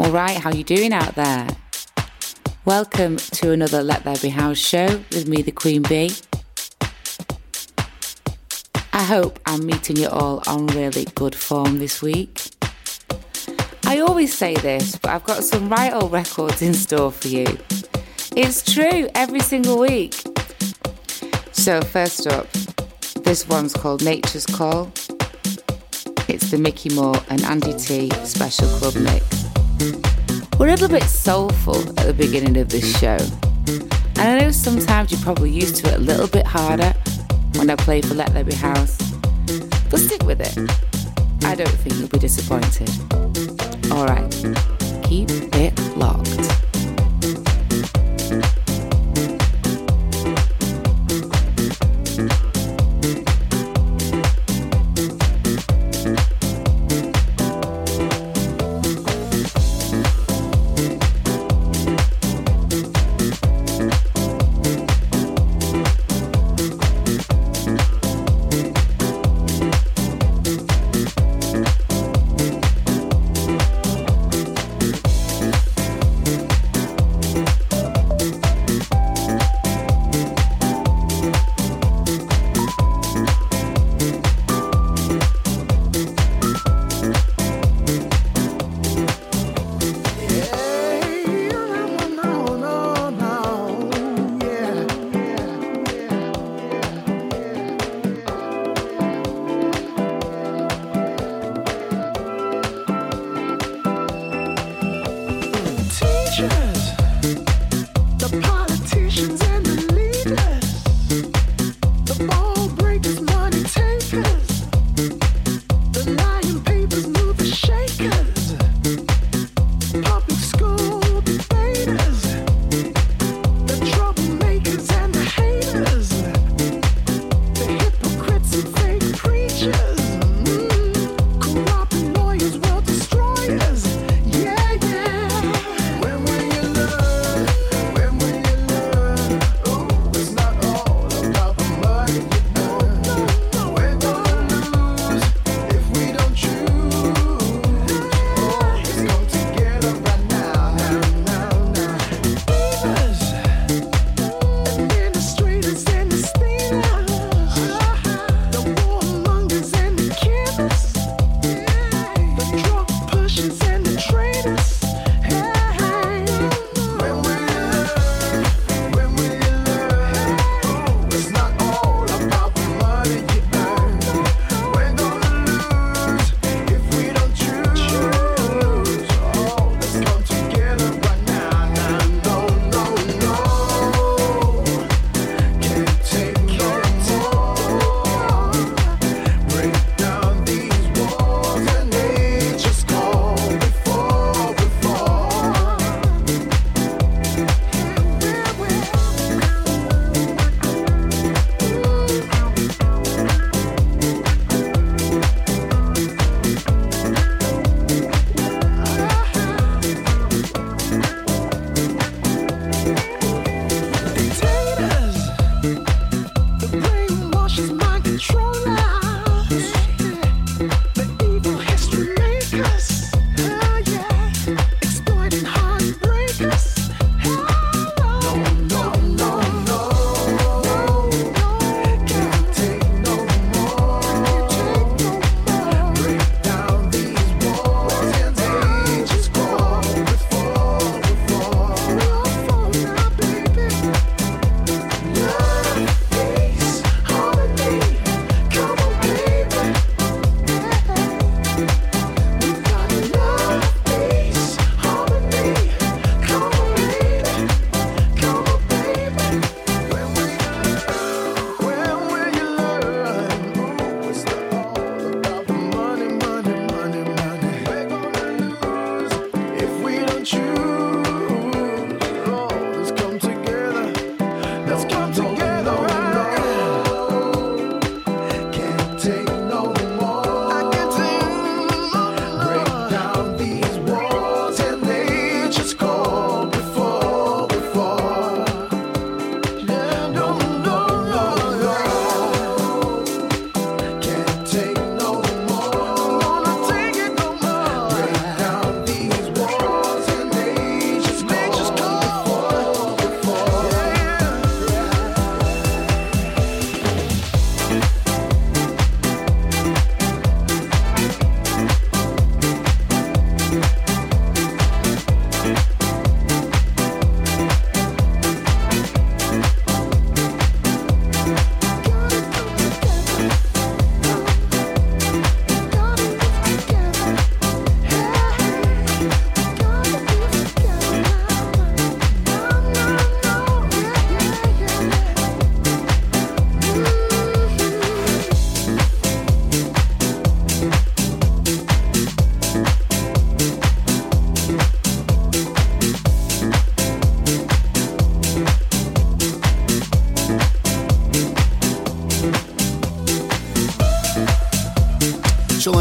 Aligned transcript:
All 0.00 0.12
right, 0.12 0.38
how 0.38 0.50
you 0.50 0.64
doing 0.64 0.94
out 0.94 1.14
there? 1.14 1.46
Welcome 2.64 3.18
to 3.18 3.52
another 3.52 3.82
Let 3.82 4.02
There 4.04 4.16
Be 4.16 4.30
House 4.30 4.56
show 4.56 4.86
with 4.86 5.28
me, 5.28 5.42
the 5.42 5.52
Queen 5.52 5.82
Bee. 5.82 6.10
I 8.94 9.02
hope 9.02 9.38
I'm 9.44 9.66
meeting 9.66 9.96
you 9.96 10.08
all 10.08 10.42
on 10.46 10.68
really 10.68 11.04
good 11.14 11.34
form 11.34 11.80
this 11.80 12.00
week. 12.00 12.40
I 13.84 14.00
always 14.00 14.34
say 14.34 14.54
this, 14.54 14.96
but 14.96 15.10
I've 15.10 15.24
got 15.24 15.44
some 15.44 15.68
right 15.68 15.92
old 15.92 16.12
records 16.12 16.62
in 16.62 16.72
store 16.72 17.12
for 17.12 17.28
you. 17.28 17.58
It's 18.34 18.72
true 18.72 19.06
every 19.14 19.40
single 19.40 19.78
week. 19.78 20.14
So, 21.52 21.82
first 21.82 22.26
up, 22.26 22.50
this 23.22 23.46
one's 23.46 23.74
called 23.74 24.02
Nature's 24.02 24.46
Call. 24.46 24.90
It's 26.26 26.50
the 26.50 26.56
Micky 26.58 26.88
More 26.94 27.16
and 27.28 27.44
Andy 27.44 27.74
Tee 27.74 28.08
special 28.24 28.66
club 28.78 28.94
mix. 28.94 29.39
We're 30.58 30.68
a 30.68 30.72
little 30.72 30.88
bit 30.88 31.04
soulful 31.04 31.76
at 31.98 32.06
the 32.06 32.14
beginning 32.14 32.58
of 32.58 32.68
this 32.68 32.98
show. 32.98 33.16
And 34.16 34.20
I 34.20 34.38
know 34.40 34.50
sometimes 34.50 35.10
you're 35.10 35.20
probably 35.22 35.50
used 35.50 35.76
to 35.76 35.90
it 35.90 35.94
a 35.94 35.98
little 35.98 36.28
bit 36.28 36.46
harder 36.46 36.92
when 37.54 37.70
I 37.70 37.76
play 37.76 38.02
for 38.02 38.12
Let 38.12 38.34
There 38.34 38.44
Be 38.44 38.54
House. 38.54 38.98
But 39.88 40.00
stick 40.00 40.22
with 40.24 40.40
it. 40.40 40.54
I 41.46 41.54
don't 41.54 41.68
think 41.68 41.96
you'll 41.96 42.08
be 42.08 42.18
disappointed. 42.18 42.90
Alright, 43.90 44.30
keep 45.04 45.30
it 45.54 45.96
locked. 45.96 46.69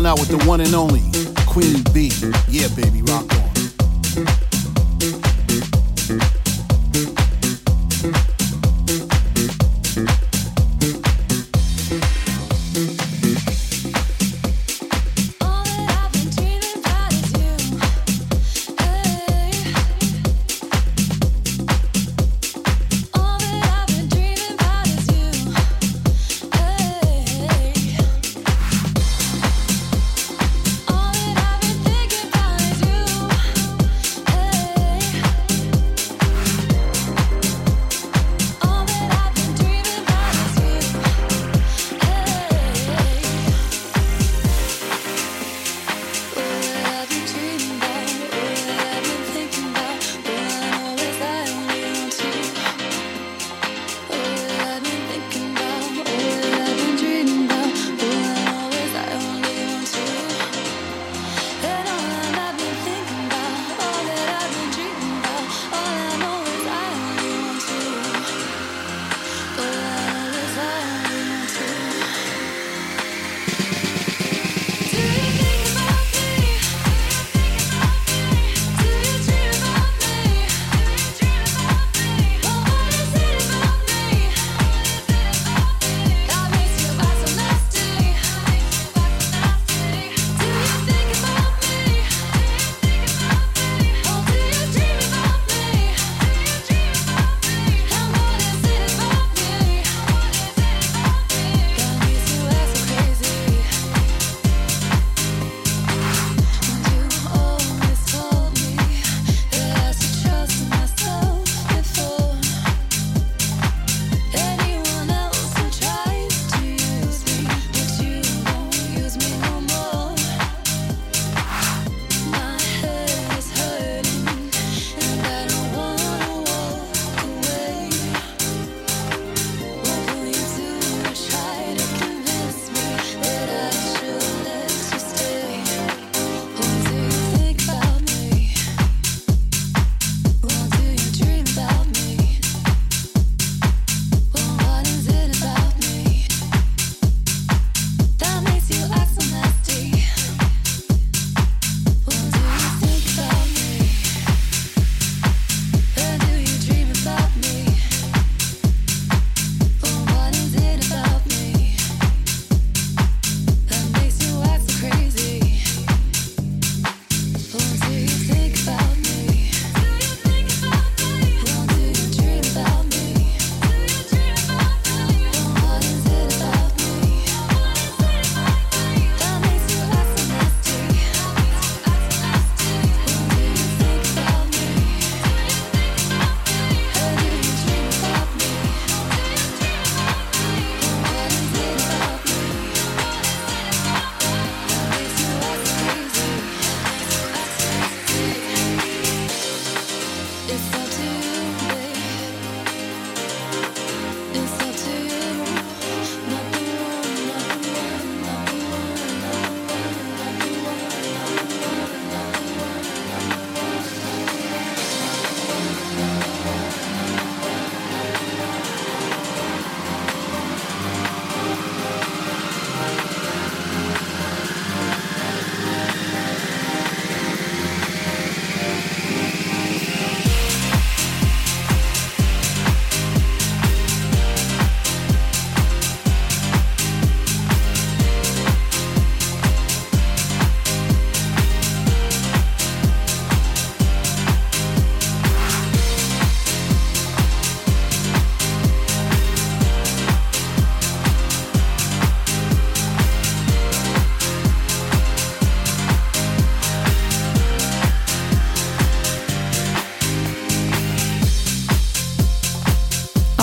Out 0.10 0.20
with 0.20 0.30
the 0.30 0.44
one 0.50 0.60
and 0.60 0.74
only 0.74 1.02
Queen 1.46 1.84
B. 1.94 2.12
Yeah, 2.48 2.68
baby, 2.76 2.99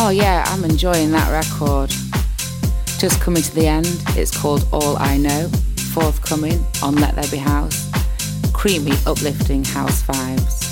Oh, 0.09 0.11
yeah, 0.11 0.45
I'm 0.47 0.63
enjoying 0.63 1.11
that 1.11 1.33
record. 1.33 1.91
Just 3.01 3.21
coming 3.21 3.43
to 3.43 3.55
the 3.57 3.67
end, 3.67 3.89
it's 4.11 4.31
called 4.31 4.65
All 4.73 4.97
I 4.99 5.17
Know, 5.17 5.49
forthcoming 5.93 6.65
on 6.81 6.95
Let 6.95 7.17
There 7.17 7.29
Be 7.29 7.39
House. 7.39 7.91
Creamy, 8.53 8.93
uplifting 9.05 9.65
house 9.65 10.05
vibes. 10.05 10.63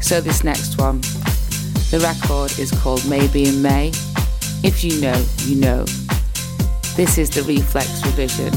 So, 0.00 0.20
this 0.20 0.44
next 0.44 0.78
one, 0.78 1.00
the 1.90 1.98
record 2.00 2.56
is 2.60 2.70
called 2.70 3.04
Maybe 3.08 3.48
in 3.48 3.60
May. 3.60 3.88
If 4.62 4.84
you 4.84 5.00
know, 5.00 5.24
you 5.38 5.56
know. 5.56 5.84
This 6.94 7.18
is 7.18 7.30
the 7.30 7.42
Reflex 7.42 8.06
revision. 8.06 8.54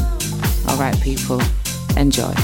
Alright, 0.69 1.01
people, 1.01 1.41
enjoy. 1.97 2.35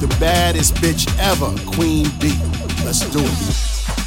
the 0.00 0.08
baddest 0.18 0.74
bitch 0.76 1.06
ever, 1.18 1.54
Queen 1.72 2.06
B. 2.18 2.32
Let's 2.84 3.00
do 3.10 3.20
it. 3.22 3.99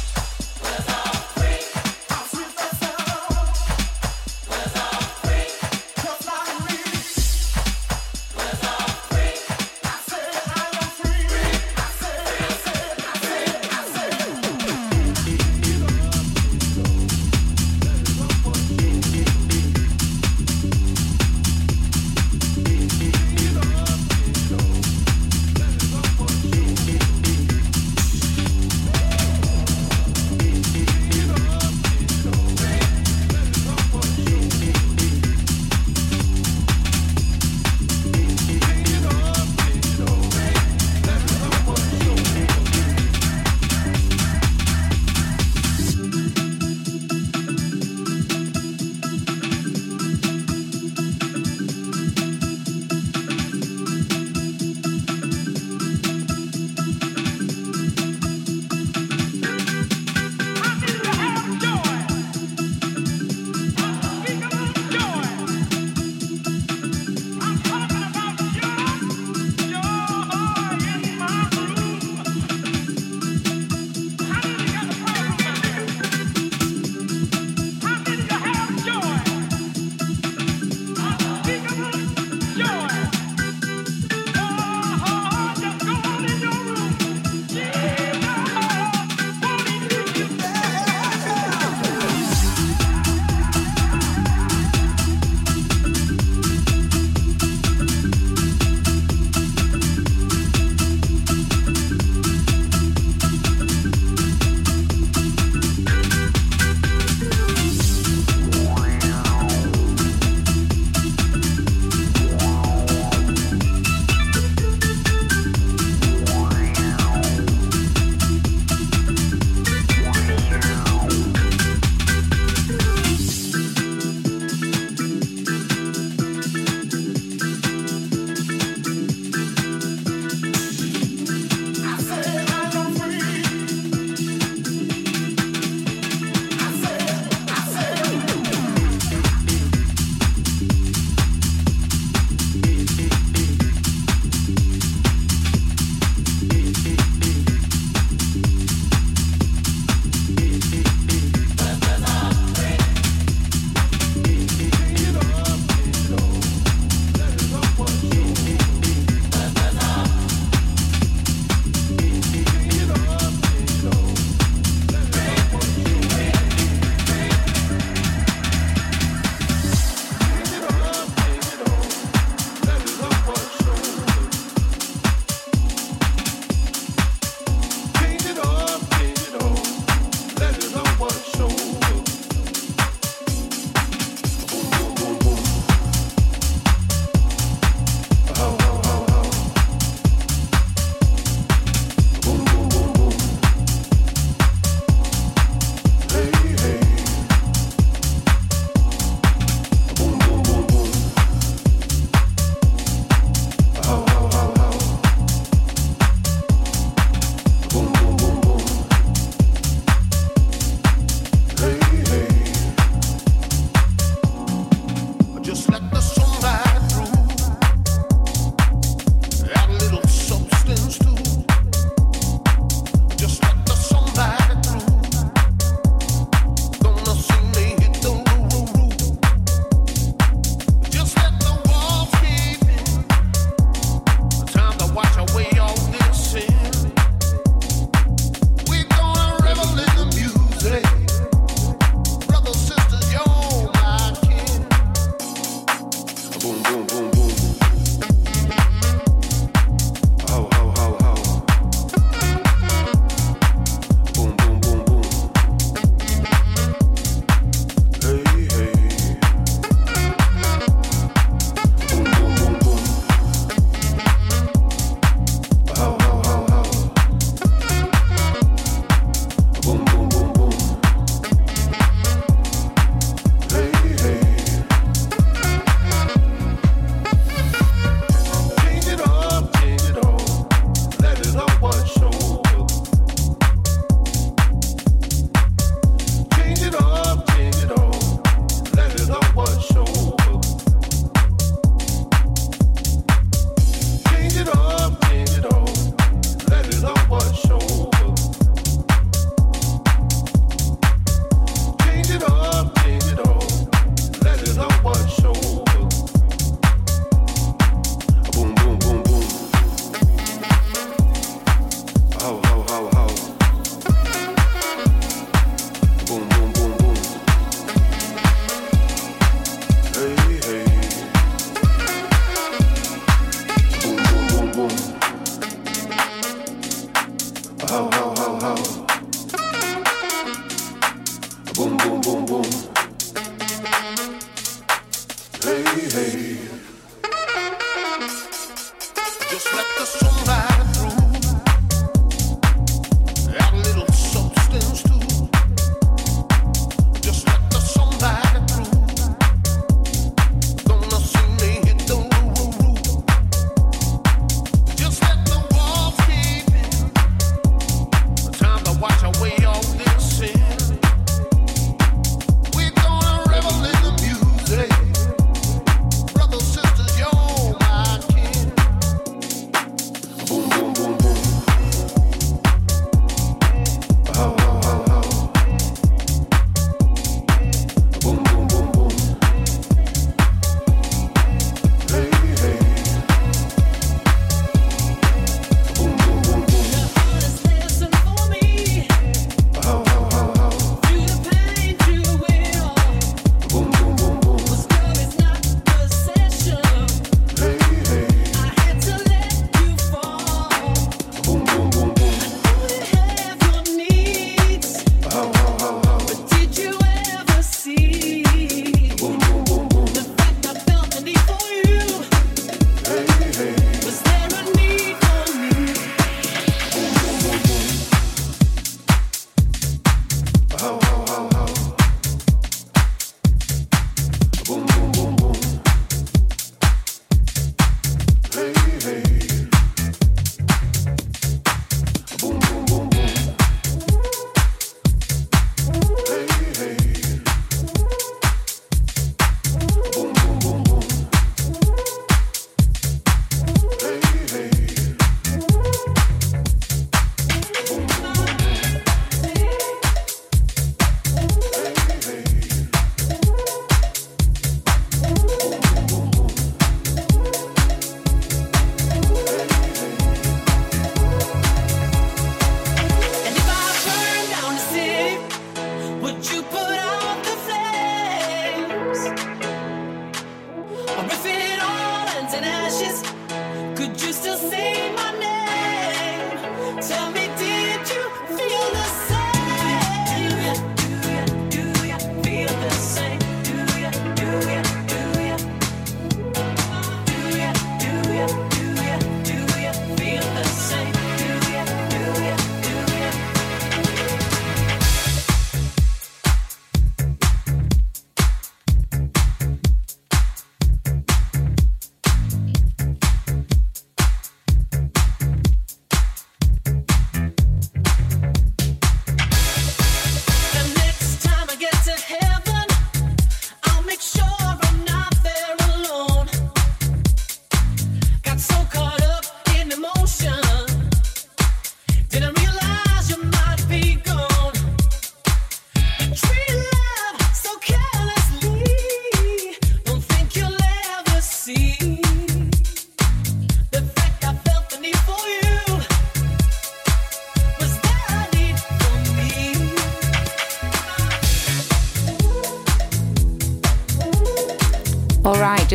hey, 335.44 335.90
hey. 335.90 336.53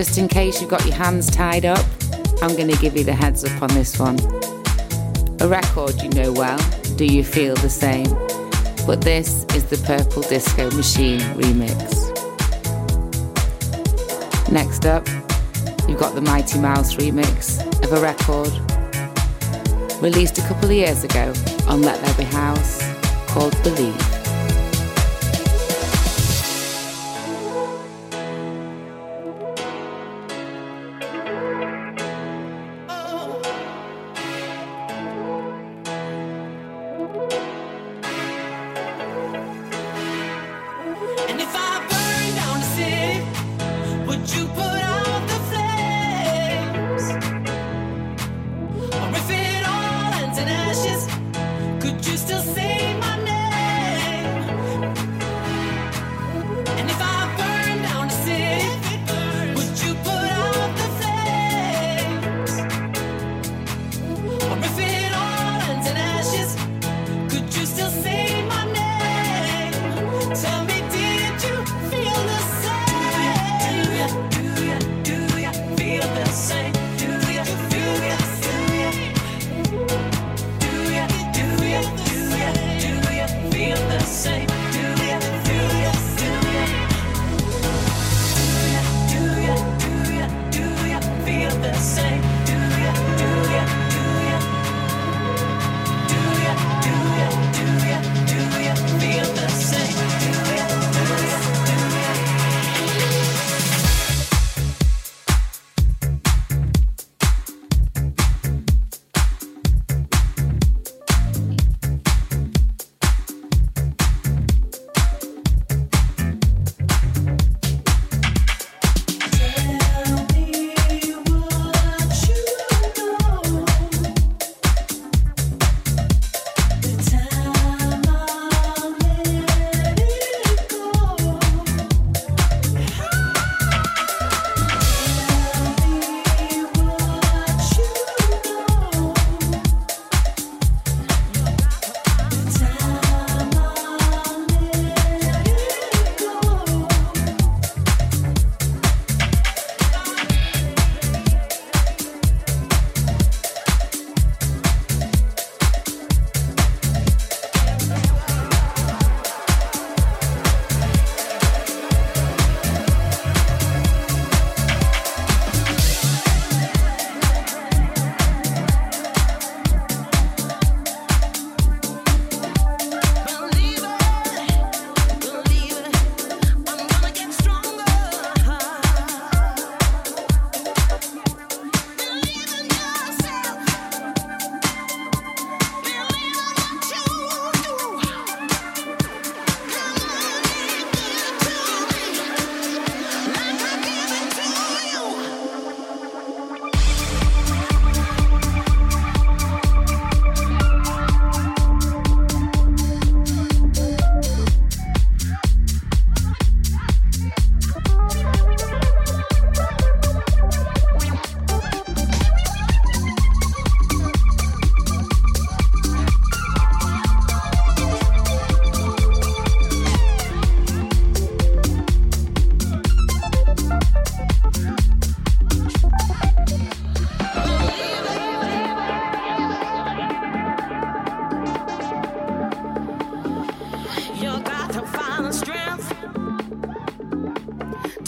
Just 0.05 0.17
in 0.17 0.29
case 0.29 0.61
you've 0.61 0.69
got 0.69 0.85
your 0.85 0.95
hands 0.95 1.29
tied 1.29 1.65
up, 1.65 1.85
I'm 2.41 2.55
going 2.55 2.69
to 2.69 2.77
give 2.77 2.95
you 2.95 3.03
the 3.03 3.11
heads 3.11 3.43
up 3.43 3.61
on 3.61 3.67
this 3.73 3.99
one. 3.99 4.17
A 5.41 5.45
record 5.45 6.01
you 6.01 6.07
know 6.11 6.31
well, 6.31 6.57
Do 6.95 7.05
You 7.05 7.21
Feel 7.21 7.53
the 7.55 7.69
Same? 7.69 8.07
But 8.87 9.01
this 9.01 9.43
is 9.53 9.65
the 9.65 9.75
Purple 9.85 10.21
Disco 10.21 10.71
Machine 10.71 11.19
remix. 11.35 12.07
Next 14.49 14.85
up, 14.85 15.05
you've 15.89 15.99
got 15.99 16.15
the 16.15 16.21
Mighty 16.21 16.59
Mouse 16.59 16.95
remix 16.95 17.59
of 17.83 17.91
a 17.91 17.99
record 17.99 18.53
released 20.01 20.37
a 20.37 20.41
couple 20.43 20.69
of 20.69 20.75
years 20.77 21.03
ago 21.03 21.33
on 21.67 21.81
Let 21.81 22.01
There 22.05 22.13
Be 22.13 22.23
House 22.23 22.81
called 23.27 23.51
Believe. 23.63 24.08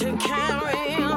Dance, 0.02 1.11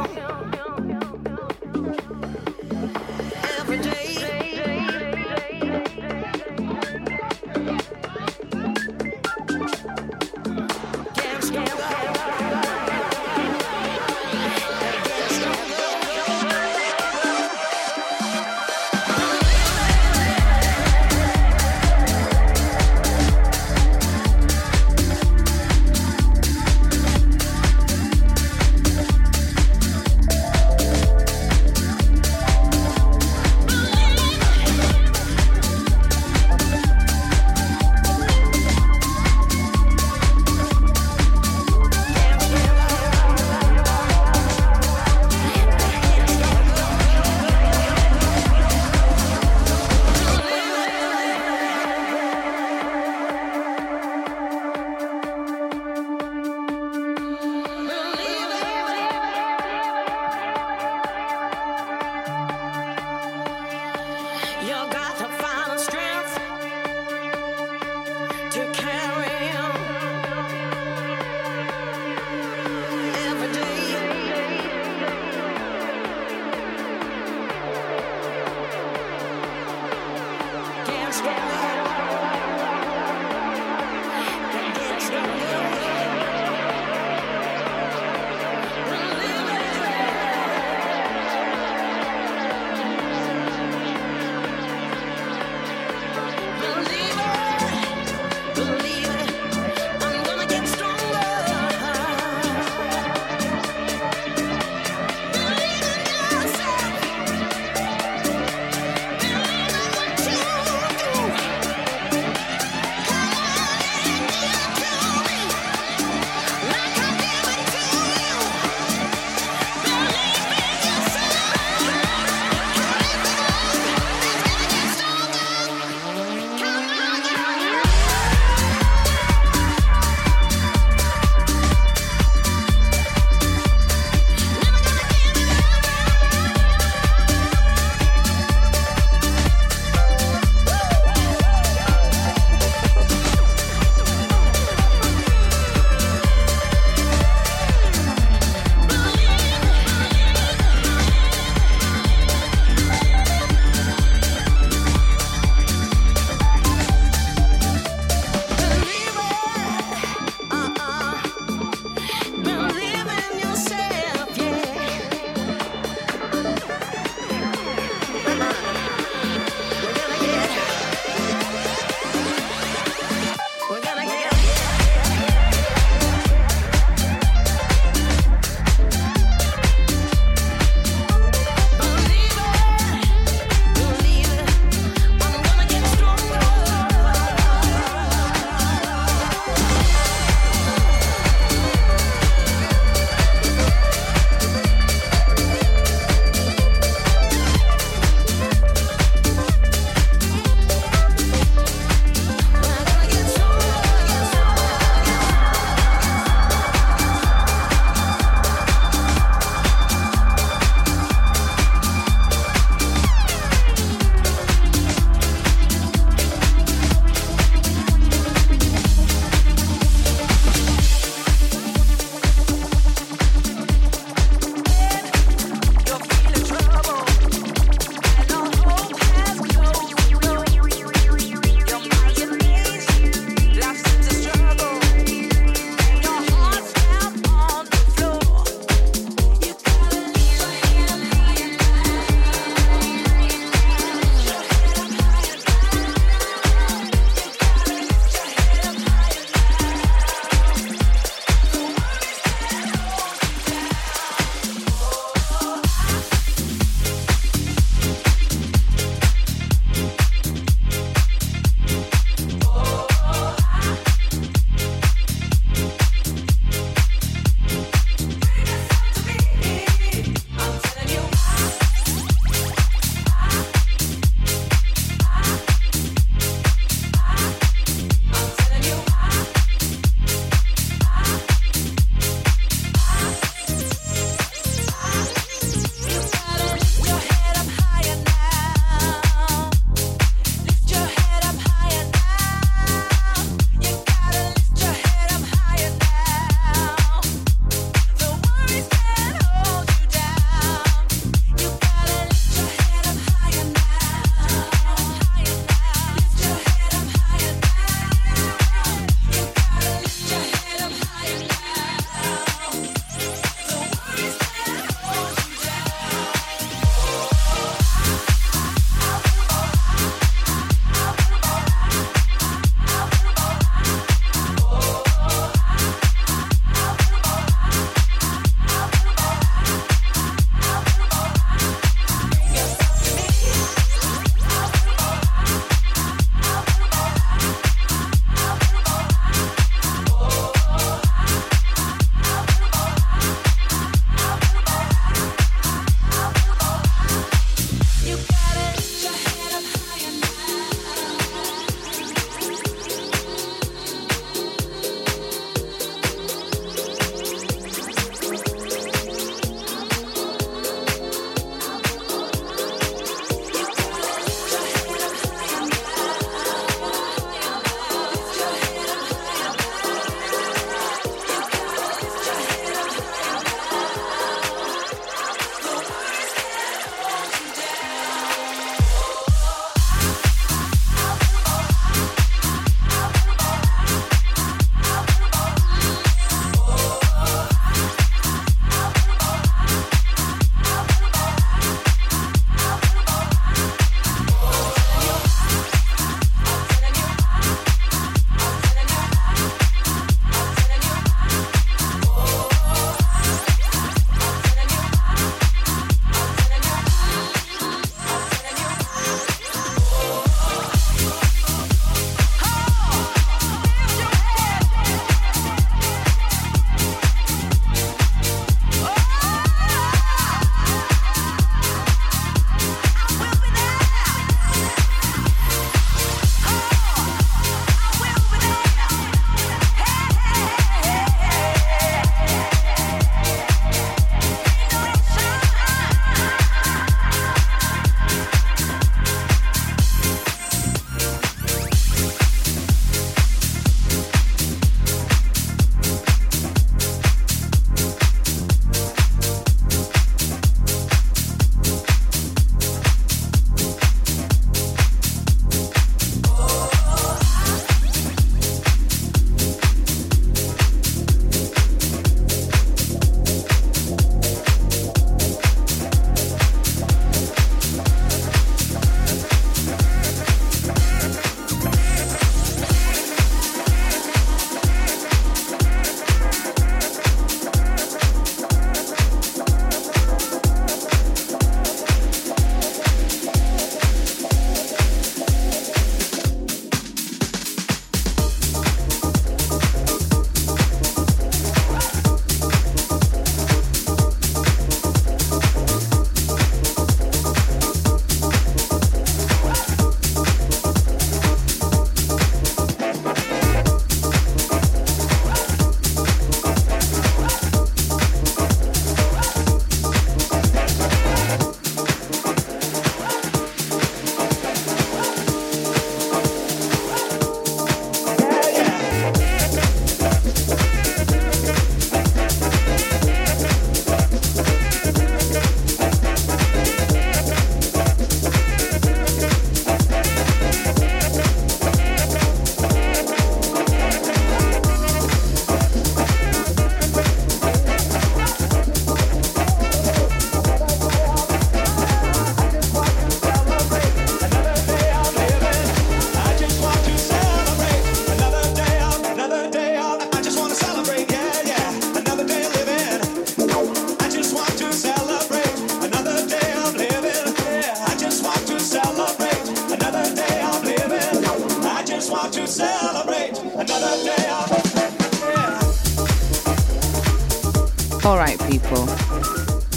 All 567.85 567.99
right, 567.99 568.19
people. 568.31 568.69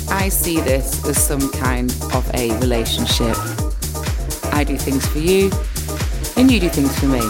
I 0.10 0.30
see 0.30 0.60
this 0.60 1.06
as 1.06 1.18
some 1.18 1.50
kind 1.54 1.90
of 2.14 2.30
a 2.34 2.52
relationship. 2.60 3.38
I 4.54 4.64
do 4.64 4.78
things 4.78 5.06
for 5.08 5.20
you, 5.20 5.50
and 6.36 6.52
you 6.52 6.60
do 6.60 6.68
things 6.70 6.98
for 7.00 7.06
me. 7.06 7.22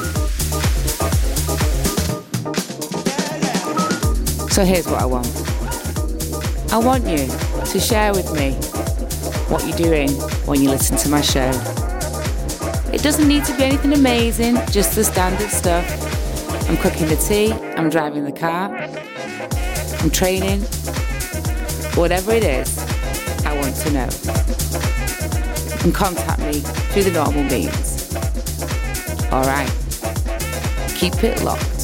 So 4.49 4.65
here's 4.65 4.87
what 4.87 5.01
I 5.01 5.05
want 5.05 5.27
I 6.73 6.77
want 6.79 7.05
you 7.05 7.27
to 7.71 7.79
share 7.79 8.11
with 8.13 8.33
me 8.33 8.53
what 9.49 9.67
you're 9.67 9.77
doing 9.77 10.09
when 10.47 10.61
you 10.61 10.69
listen 10.69 10.97
to 10.97 11.09
my 11.09 11.21
show. 11.21 11.51
It 12.91 13.03
doesn't 13.03 13.27
need 13.27 13.45
to 13.45 13.55
be 13.55 13.63
anything 13.65 13.93
amazing, 13.93 14.55
just 14.71 14.95
the 14.95 15.03
standard 15.03 15.49
stuff. 15.49 15.85
I'm 16.67 16.77
cooking 16.77 17.07
the 17.07 17.15
tea, 17.15 17.53
I'm 17.53 17.89
driving 17.89 18.25
the 18.25 18.31
car, 18.31 18.75
I'm 20.01 20.09
training, 20.09 20.61
whatever 21.95 22.33
it 22.33 22.43
is, 22.43 22.77
I 23.45 23.53
want 23.57 23.75
to 23.77 23.91
know. 23.91 24.09
And 25.83 25.95
contact 25.95 26.39
me 26.39 26.59
through 26.91 27.03
the 27.03 27.11
normal 27.11 27.43
means. 27.43 28.13
Alright, 29.31 29.71
keep 30.95 31.23
it 31.23 31.41
locked. 31.43 31.76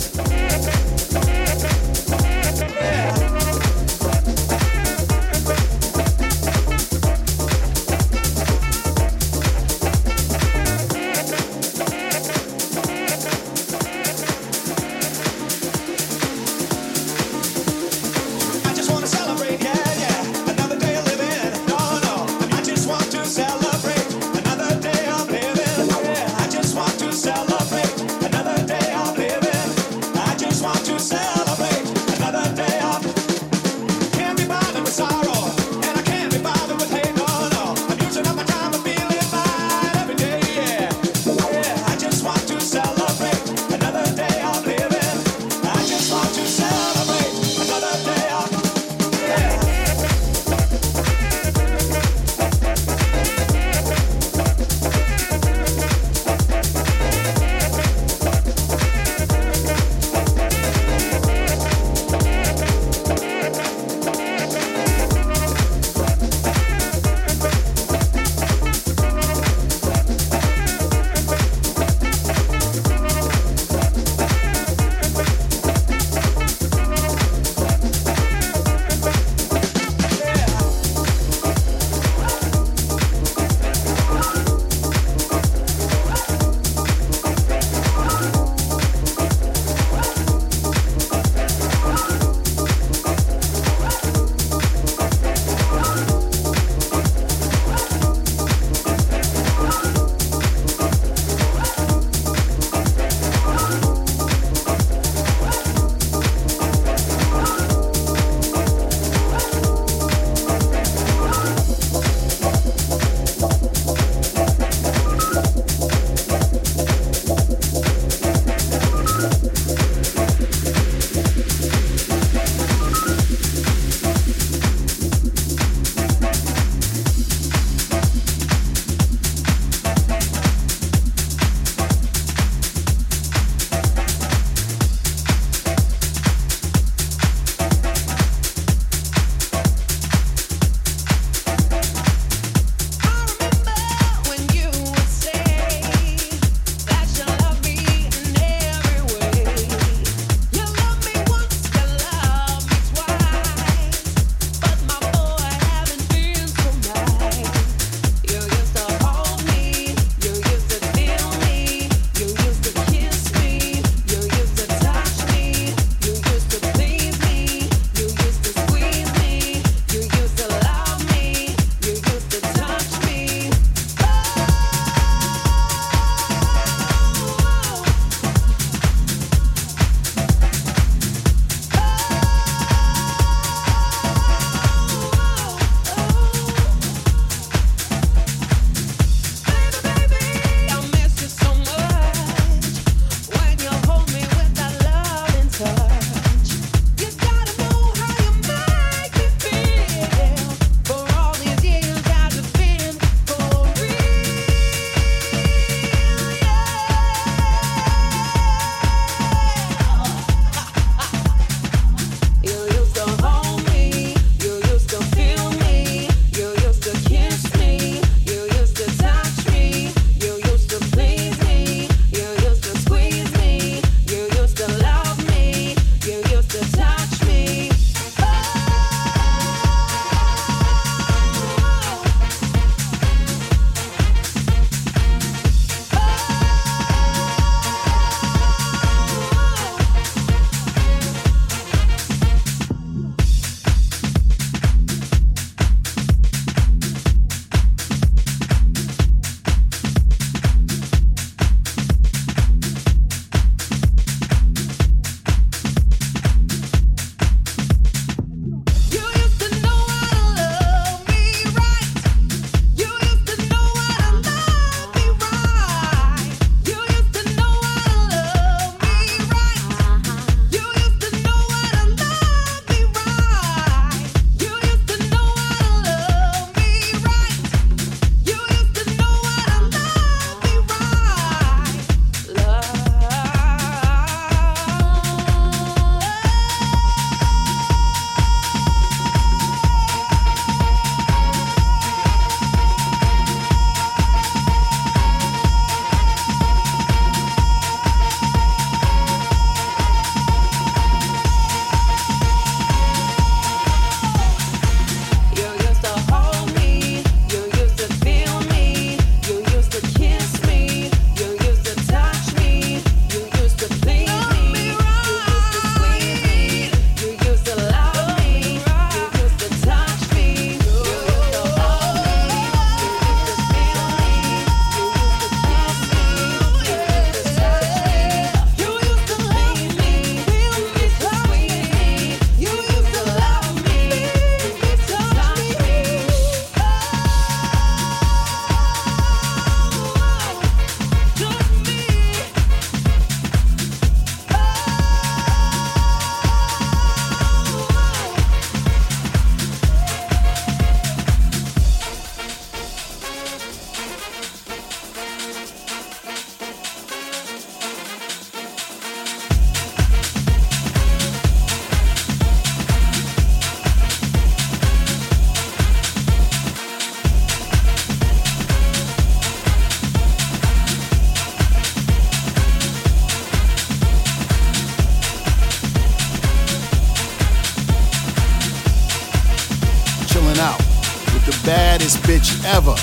Ever, 382.46 382.76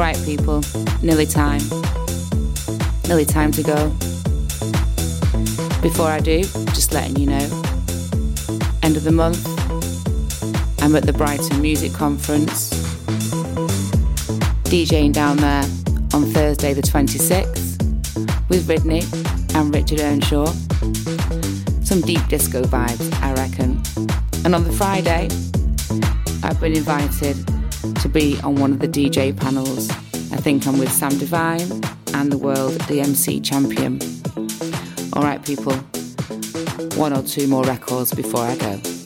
right, 0.00 0.22
people, 0.24 0.62
nearly 1.02 1.26
time. 1.26 1.62
Nearly 3.06 3.24
time 3.24 3.50
to 3.52 3.62
go. 3.62 3.88
Before 5.80 6.08
I 6.08 6.20
do, 6.20 6.42
just 6.74 6.92
letting 6.92 7.16
you 7.16 7.26
know. 7.26 7.62
End 8.82 8.96
of 8.96 9.04
the 9.04 9.12
month, 9.12 9.44
I'm 10.82 10.94
at 10.94 11.04
the 11.04 11.12
Brighton 11.12 11.62
Music 11.62 11.92
Conference, 11.94 12.70
DJing 14.64 15.12
down 15.12 15.38
there 15.38 15.64
on 16.12 16.26
Thursday 16.32 16.74
the 16.74 16.82
26th 16.82 17.78
with 18.50 18.68
Ridney 18.68 19.02
and 19.54 19.74
Richard 19.74 20.00
Earnshaw. 20.00 20.46
Some 21.82 22.02
deep 22.02 22.26
disco 22.28 22.62
vibes, 22.62 23.12
I 23.22 23.32
reckon. 23.32 23.80
And 24.44 24.54
on 24.54 24.64
the 24.64 24.72
Friday, 24.72 25.28
I've 26.42 26.60
been 26.60 26.76
invited 26.76 27.47
to 28.00 28.08
be 28.08 28.40
on 28.42 28.54
one 28.56 28.72
of 28.72 28.78
the 28.78 28.88
DJ 28.88 29.36
panels. 29.36 29.90
I 30.32 30.36
think 30.36 30.66
I'm 30.66 30.78
with 30.78 30.92
Sam 30.92 31.16
Divine 31.18 31.82
and 32.14 32.30
the 32.30 32.38
World 32.38 32.74
DMC 32.82 33.44
Champion. 33.44 33.98
All 35.14 35.22
right, 35.22 35.44
people, 35.44 35.74
one 36.96 37.12
or 37.12 37.22
two 37.22 37.48
more 37.48 37.64
records 37.64 38.14
before 38.14 38.42
I 38.42 38.56
go. 38.56 38.97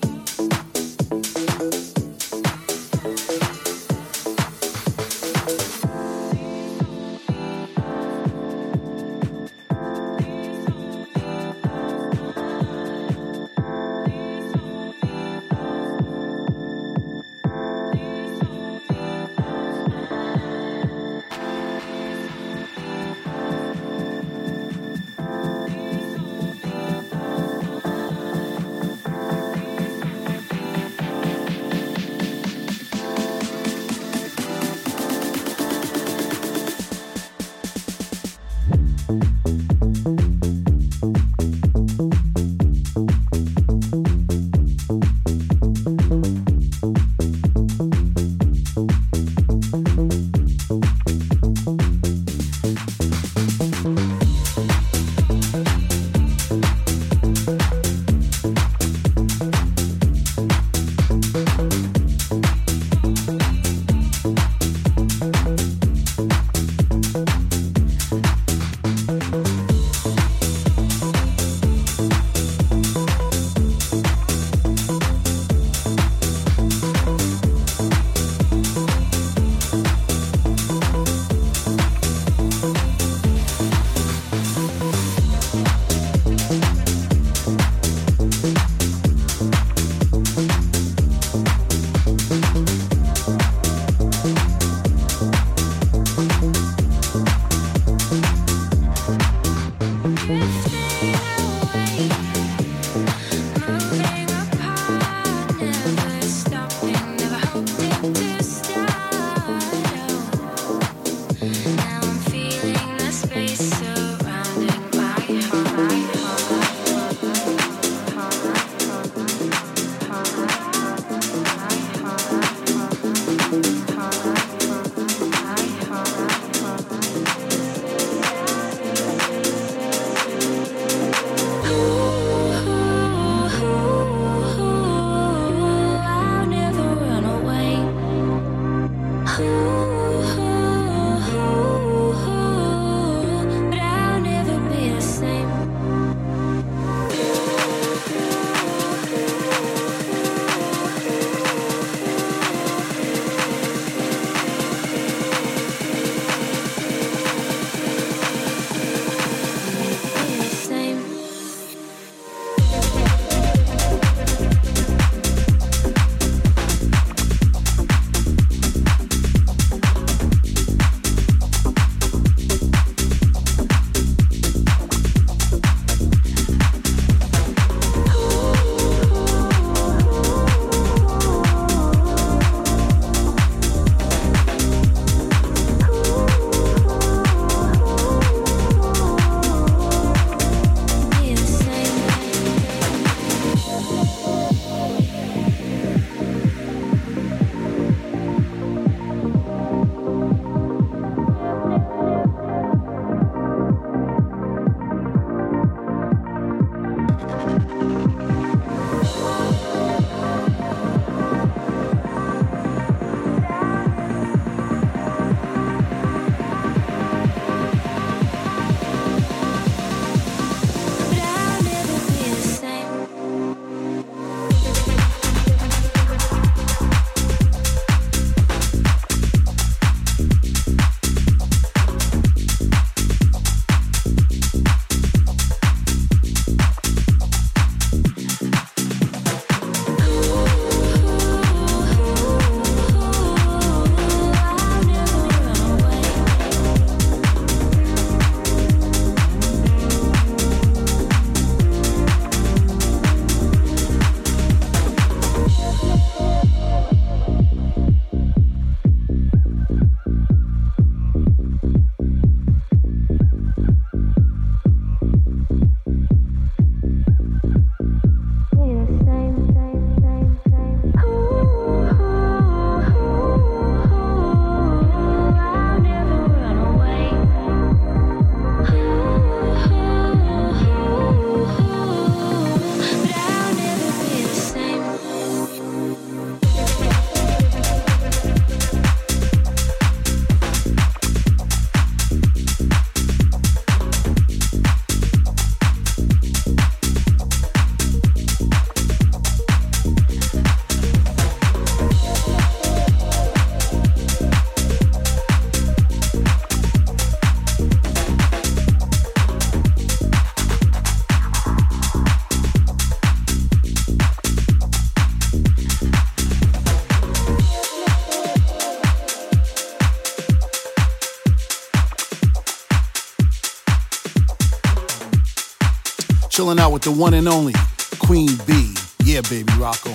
With 326.84 326.94
the 326.94 327.00
one 327.00 327.14
and 327.14 327.28
only 327.28 327.54
Queen 327.98 328.28
B. 328.46 328.74
Yeah, 329.04 329.20
baby, 329.22 329.52
rock 329.58 329.84
on. 329.86 329.92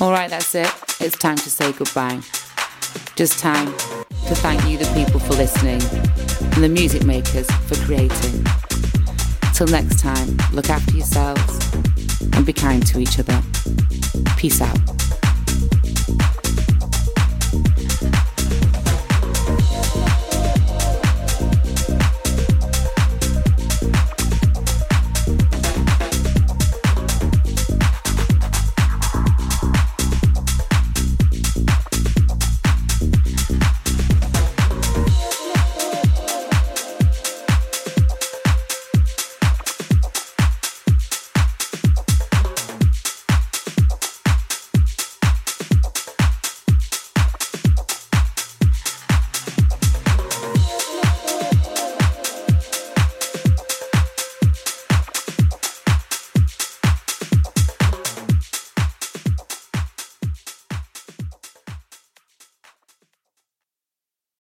All 0.00 0.10
right, 0.10 0.30
that's 0.30 0.54
it. 0.54 0.72
It's 1.00 1.18
time 1.18 1.36
to 1.36 1.50
say 1.50 1.72
goodbye. 1.72 2.20
Just 3.16 3.38
time 3.38 3.66
to 3.66 4.34
thank 4.36 4.64
you, 4.66 4.78
the 4.78 4.90
people, 4.94 5.20
for 5.20 5.34
listening, 5.34 5.82
and 6.54 6.64
the 6.64 6.68
music 6.68 7.04
makers 7.04 7.50
for 7.68 7.76
creating. 7.84 8.44
Till 9.52 9.66
next 9.66 10.00
time, 10.00 10.38
look 10.52 10.70
after 10.70 10.96
yourselves 10.96 11.60
and 12.20 12.44
be 12.44 12.52
kind 12.52 12.86
to 12.86 12.98
each 12.98 13.18
other. 13.18 13.42
Peace 14.36 14.60
out. 14.60 15.09